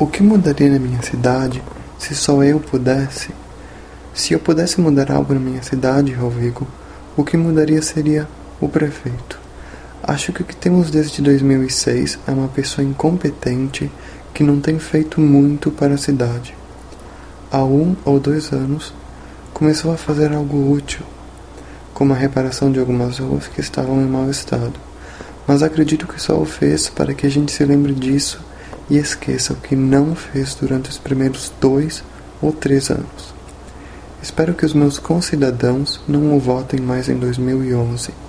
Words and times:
O 0.00 0.06
que 0.06 0.22
mudaria 0.22 0.70
na 0.70 0.78
minha 0.78 1.02
cidade 1.02 1.62
se 1.98 2.14
só 2.14 2.42
eu 2.42 2.58
pudesse? 2.58 3.28
Se 4.14 4.32
eu 4.32 4.40
pudesse 4.40 4.80
mudar 4.80 5.12
algo 5.12 5.34
na 5.34 5.40
minha 5.40 5.62
cidade, 5.62 6.14
Rodrigo, 6.14 6.66
o 7.18 7.22
que 7.22 7.36
mudaria 7.36 7.82
seria 7.82 8.26
o 8.62 8.66
prefeito. 8.66 9.38
Acho 10.02 10.32
que 10.32 10.40
o 10.40 10.44
que 10.46 10.56
temos 10.56 10.90
desde 10.90 11.20
2006 11.20 12.18
é 12.26 12.30
uma 12.30 12.48
pessoa 12.48 12.82
incompetente 12.82 13.92
que 14.32 14.42
não 14.42 14.58
tem 14.58 14.78
feito 14.78 15.20
muito 15.20 15.70
para 15.70 15.92
a 15.92 15.98
cidade. 15.98 16.56
Há 17.52 17.62
um 17.62 17.94
ou 18.02 18.18
dois 18.18 18.54
anos, 18.54 18.94
começou 19.52 19.92
a 19.92 19.98
fazer 19.98 20.32
algo 20.32 20.72
útil, 20.72 21.02
como 21.92 22.14
a 22.14 22.16
reparação 22.16 22.72
de 22.72 22.80
algumas 22.80 23.18
ruas 23.18 23.48
que 23.48 23.60
estavam 23.60 24.00
em 24.00 24.06
mau 24.06 24.30
estado. 24.30 24.80
Mas 25.46 25.62
acredito 25.62 26.06
que 26.06 26.18
só 26.18 26.40
o 26.40 26.46
fez 26.46 26.88
para 26.88 27.12
que 27.12 27.26
a 27.26 27.30
gente 27.30 27.52
se 27.52 27.66
lembre 27.66 27.92
disso 27.92 28.48
e 28.90 28.98
esqueça 28.98 29.52
o 29.52 29.56
que 29.56 29.76
não 29.76 30.14
fez 30.14 30.54
durante 30.54 30.90
os 30.90 30.98
primeiros 30.98 31.52
dois 31.60 32.02
ou 32.42 32.52
três 32.52 32.90
anos. 32.90 33.32
Espero 34.22 34.52
que 34.52 34.66
os 34.66 34.74
meus 34.74 34.98
concidadãos 34.98 36.00
não 36.06 36.36
o 36.36 36.40
votem 36.40 36.80
mais 36.80 37.08
em 37.08 37.16
2011. 37.16 38.10